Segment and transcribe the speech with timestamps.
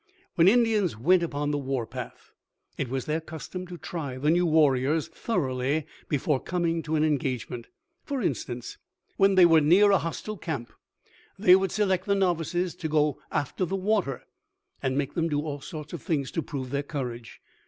[0.33, 2.31] When Indians went upon the war path,
[2.75, 7.67] it was their custom to try the new warriors thoroughly before coming to an engagement.
[8.03, 8.79] For instance,
[9.17, 10.73] when they were near a hostile camp,
[11.37, 14.23] they would select the novices to go after the water
[14.81, 17.39] and make them do all sorts of things to prove their courage.